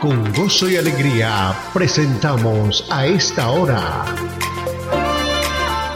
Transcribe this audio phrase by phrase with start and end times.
[0.00, 4.06] Con gozo y alegría presentamos a esta hora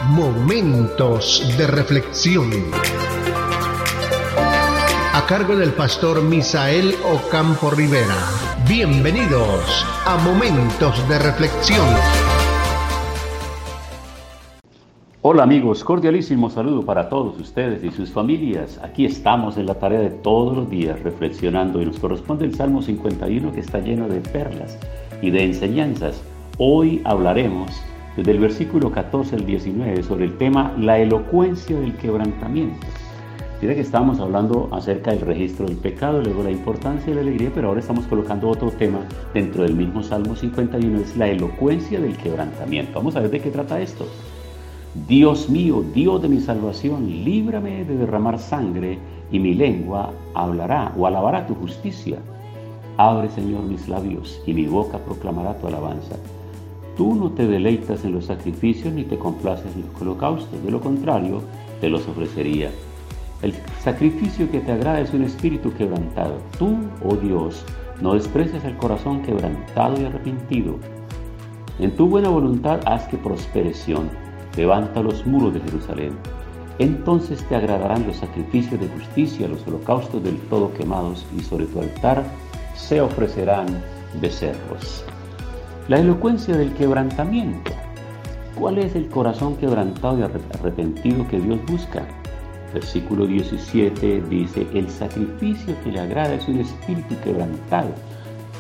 [0.08, 2.50] Momentos de Reflexión.
[5.14, 8.29] A cargo del pastor Misael Ocampo Rivera.
[8.68, 11.89] Bienvenidos a Momentos de Reflexión.
[15.27, 18.79] Hola amigos, cordialísimo saludo para todos ustedes y sus familias.
[18.82, 22.82] Aquí estamos en la tarea de todos los días reflexionando y nos corresponde el Salmo
[22.82, 24.79] 51 que está lleno de perlas
[25.23, 26.23] y de enseñanzas.
[26.59, 27.70] Hoy hablaremos
[28.18, 32.87] desde el versículo 14 al 19 sobre el tema la elocuencia del quebrantamiento.
[33.62, 37.51] Mira que estábamos hablando acerca del registro del pecado, luego la importancia de la alegría,
[37.54, 38.98] pero ahora estamos colocando otro tema
[39.32, 42.98] dentro del mismo Salmo 51, es la elocuencia del quebrantamiento.
[42.98, 44.06] Vamos a ver de qué trata esto.
[44.95, 49.01] Dios mío, Dios de mi salvación, líbrame de derramar sangre
[49.33, 52.19] y mi lengua hablará o alabará tu justicia.
[52.97, 56.15] Abre, Señor, mis labios y mi boca proclamará tu alabanza.
[56.97, 60.80] Tú no te deleitas en los sacrificios ni te complaces en los holocaustos, de lo
[60.80, 61.43] contrario,
[61.80, 62.71] te los ofrecería.
[63.43, 63.52] El
[63.83, 66.36] sacrificio que te agrada es un espíritu quebrantado.
[66.56, 67.64] Tú, oh Dios,
[68.00, 70.77] no desprecias el corazón quebrantado y arrepentido.
[71.80, 73.74] En tu buena voluntad haz que prospere
[74.56, 76.16] levanta los muros de Jerusalén.
[76.78, 81.80] Entonces te agradarán los sacrificios de justicia, los holocaustos del todo quemados, y sobre tu
[81.80, 82.24] altar
[82.74, 83.66] se ofrecerán
[84.20, 85.05] becerros.
[85.88, 87.70] La elocuencia del quebrantamiento.
[88.58, 92.06] ¿Cuál es el corazón quebrantado y arrepentido que Dios busca?
[92.72, 97.91] Versículo 17 dice, el sacrificio que le agrada es un espíritu quebrantado.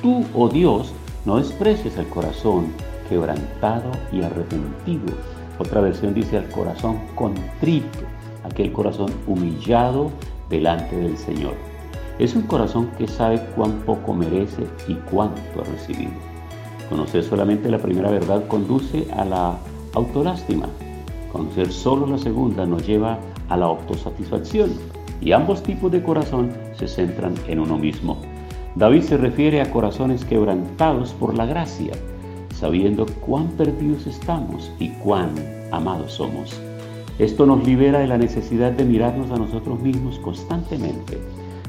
[0.02, 0.92] Tú, oh Dios,
[1.24, 2.66] no desprecies al corazón
[3.08, 5.14] quebrantado y arrepentido
[5.58, 8.00] otra versión dice al corazón contrito,
[8.44, 10.10] aquel corazón humillado
[10.48, 11.54] delante del Señor.
[12.18, 16.12] Es un corazón que sabe cuán poco merece y cuánto ha recibido.
[16.88, 19.56] Conocer solamente la primera verdad conduce a la
[19.94, 20.68] autolástima.
[21.32, 23.18] Conocer solo la segunda nos lleva
[23.48, 24.70] a la autosatisfacción.
[25.20, 28.18] Y ambos tipos de corazón se centran en uno mismo.
[28.76, 31.94] David se refiere a corazones quebrantados por la gracia
[32.54, 35.30] sabiendo cuán perdidos estamos y cuán
[35.72, 36.60] amados somos.
[37.18, 41.18] Esto nos libera de la necesidad de mirarnos a nosotros mismos constantemente.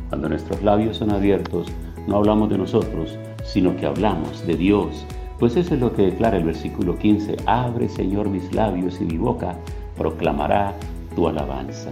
[0.09, 1.67] Cuando nuestros labios son abiertos,
[2.07, 5.05] no hablamos de nosotros, sino que hablamos de Dios.
[5.39, 7.37] Pues eso es lo que declara el versículo 15.
[7.45, 9.55] Abre, Señor, mis labios y mi boca
[9.97, 10.73] proclamará
[11.15, 11.91] tu alabanza.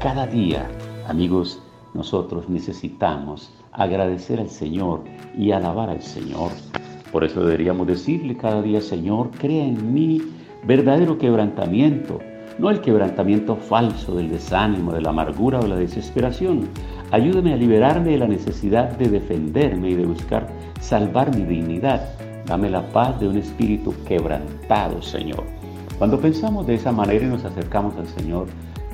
[0.00, 0.68] Cada día,
[1.08, 1.60] amigos,
[1.94, 5.02] nosotros necesitamos agradecer al Señor
[5.36, 6.50] y alabar al Señor.
[7.12, 10.20] Por eso deberíamos decirle cada día, Señor, crea en mí
[10.64, 12.18] verdadero quebrantamiento,
[12.58, 16.68] no el quebrantamiento falso del desánimo, de la amargura o la desesperación.
[17.10, 20.48] Ayúdame a liberarme de la necesidad de defenderme y de buscar
[20.80, 22.08] salvar mi dignidad.
[22.46, 25.44] Dame la paz de un espíritu quebrantado, Señor.
[25.98, 28.46] Cuando pensamos de esa manera y nos acercamos al Señor,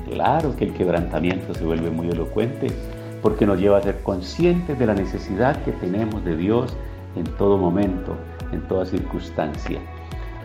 [0.09, 2.67] claro que el quebrantamiento se vuelve muy elocuente,
[3.21, 6.75] porque nos lleva a ser conscientes de la necesidad que tenemos de Dios
[7.15, 8.15] en todo momento,
[8.51, 9.79] en toda circunstancia.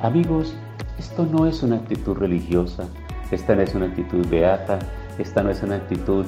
[0.03, 0.55] Amigos,
[0.99, 2.85] esto no es una actitud religiosa,
[3.31, 4.79] esta no es una actitud beata,
[5.19, 6.25] esta no es una actitud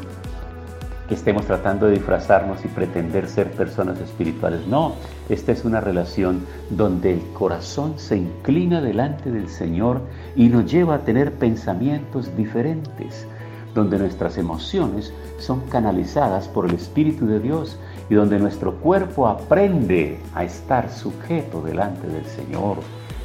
[1.10, 4.64] que estemos tratando de disfrazarnos y pretender ser personas espirituales.
[4.68, 4.94] No,
[5.28, 10.02] esta es una relación donde el corazón se inclina delante del Señor
[10.36, 13.26] y nos lleva a tener pensamientos diferentes,
[13.74, 20.18] donde nuestras emociones son canalizadas por el Espíritu de Dios y donde nuestro cuerpo aprende
[20.34, 22.78] a estar sujeto delante del Señor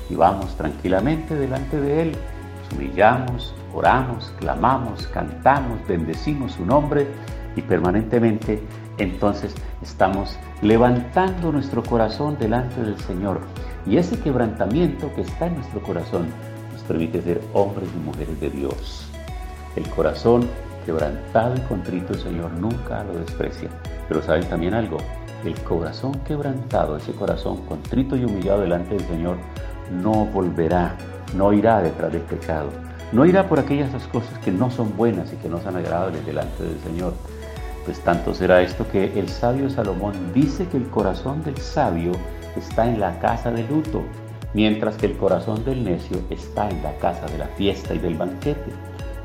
[0.09, 7.07] y vamos tranquilamente delante de Él, nos humillamos, oramos, clamamos, cantamos, bendecimos su nombre
[7.55, 8.61] y permanentemente
[8.97, 13.41] entonces estamos levantando nuestro corazón delante del Señor.
[13.85, 16.27] Y ese quebrantamiento que está en nuestro corazón
[16.71, 19.09] nos permite ser hombres y mujeres de Dios.
[19.75, 20.47] El corazón
[20.85, 23.69] quebrantado y contrito el Señor nunca lo desprecia.
[24.07, 24.97] Pero saben también algo,
[25.43, 29.37] el corazón quebrantado, ese corazón contrito y humillado delante del Señor,
[30.01, 30.95] no volverá,
[31.35, 32.69] no irá detrás del pecado,
[33.11, 36.63] no irá por aquellas cosas que no son buenas y que no son agradables delante
[36.63, 37.13] del Señor.
[37.85, 42.13] Pues tanto será esto que el sabio Salomón dice que el corazón del sabio
[42.55, 44.01] está en la casa de luto,
[44.53, 48.15] mientras que el corazón del necio está en la casa de la fiesta y del
[48.15, 48.71] banquete.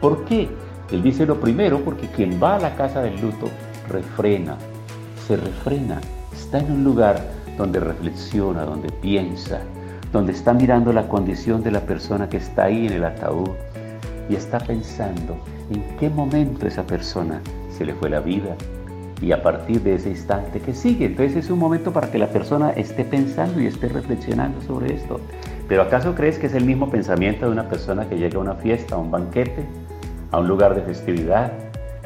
[0.00, 0.48] ¿Por qué?
[0.90, 3.48] Él dice lo primero porque quien va a la casa del luto
[3.88, 4.56] refrena,
[5.26, 6.00] se refrena,
[6.32, 7.22] está en un lugar
[7.56, 9.60] donde reflexiona, donde piensa,
[10.12, 13.50] donde está mirando la condición de la persona que está ahí en el ataúd
[14.28, 15.36] y está pensando
[15.70, 18.56] en qué momento esa persona se le fue la vida,
[19.22, 21.06] y a partir de ese instante que sigue.
[21.06, 25.20] Entonces es un momento para que la persona esté pensando y esté reflexionando sobre esto.
[25.68, 28.54] Pero ¿acaso crees que es el mismo pensamiento de una persona que llega a una
[28.54, 29.66] fiesta, a un banquete,
[30.30, 31.52] a un lugar de festividad?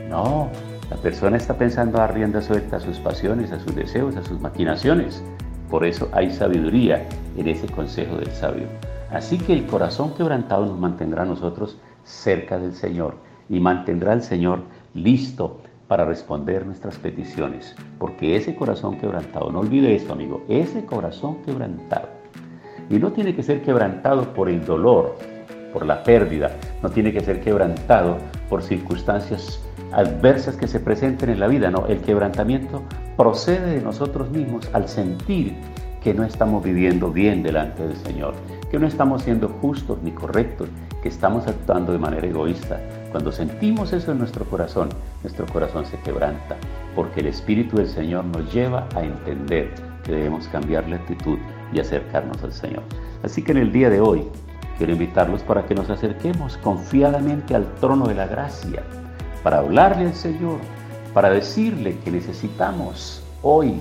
[0.09, 0.51] No,
[0.91, 4.41] la persona está pensando a rienda suelta a sus pasiones, a sus deseos, a sus
[4.41, 5.23] maquinaciones.
[5.71, 7.07] Por eso hay sabiduría
[7.37, 8.67] en ese consejo del sabio.
[9.11, 13.17] Así que el corazón quebrantado nos mantendrá a nosotros cerca del Señor
[13.49, 14.61] y mantendrá al Señor
[14.95, 17.75] listo para responder nuestras peticiones.
[17.99, 22.09] Porque ese corazón quebrantado, no olvide esto amigo, ese corazón quebrantado,
[22.91, 25.17] y no tiene que ser quebrantado por el dolor,
[25.75, 28.17] por la pérdida, no tiene que ser quebrantado
[28.49, 29.61] por circunstancias
[29.93, 32.83] adversas que se presenten en la vida, no, el quebrantamiento
[33.17, 35.55] procede de nosotros mismos al sentir
[36.03, 38.35] que no estamos viviendo bien delante del Señor,
[38.71, 40.69] que no estamos siendo justos ni correctos,
[41.03, 42.81] que estamos actuando de manera egoísta.
[43.11, 44.91] Cuando sentimos eso en nuestro corazón,
[45.23, 46.57] nuestro corazón se quebranta,
[46.95, 49.73] porque el Espíritu del Señor nos lleva a entender
[50.05, 51.39] que debemos cambiar la actitud
[51.73, 52.83] y acercarnos al Señor.
[53.23, 54.29] Así que en el día de hoy
[54.79, 58.83] quiero invitarlos para que nos acerquemos confiadamente al trono de la gracia,
[59.43, 60.59] para hablarle al Señor,
[61.13, 63.81] para decirle que necesitamos hoy,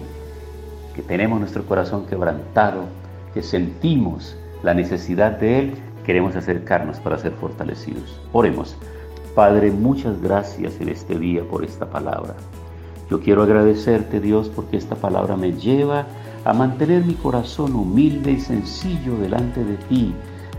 [0.95, 2.85] que tenemos nuestro corazón quebrantado,
[3.33, 5.73] que sentimos la necesidad de Él,
[6.05, 8.19] queremos acercarnos para ser fortalecidos.
[8.31, 8.75] Oremos.
[9.35, 12.35] Padre, muchas gracias en este día por esta palabra.
[13.09, 16.05] Yo quiero agradecerte, Dios, porque esta palabra me lleva
[16.45, 20.13] a mantener mi corazón humilde y sencillo delante de ti,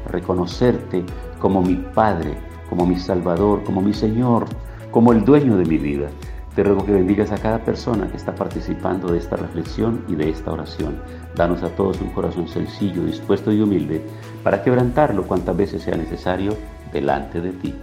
[0.07, 1.05] reconocerte
[1.39, 2.37] como mi Padre,
[2.69, 4.47] como mi Salvador, como mi Señor,
[4.91, 6.09] como el dueño de mi vida.
[6.55, 10.31] Te ruego que bendigas a cada persona que está participando de esta reflexión y de
[10.31, 11.01] esta oración.
[11.35, 14.05] Danos a todos un corazón sencillo, dispuesto y humilde
[14.45, 16.57] para quebrantarlo cuantas veces sea necesario
[16.93, 17.75] delante de ti.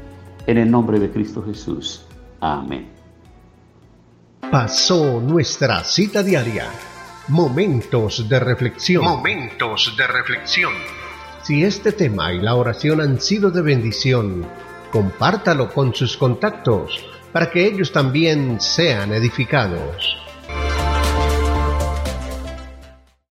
[0.47, 2.05] En el nombre de Cristo Jesús.
[2.39, 2.89] Amén.
[4.49, 6.65] Pasó nuestra cita diaria.
[7.27, 9.03] Momentos de reflexión.
[9.03, 10.73] Momentos de reflexión.
[11.43, 14.45] Si este tema y la oración han sido de bendición,
[14.91, 20.17] compártalo con sus contactos para que ellos también sean edificados.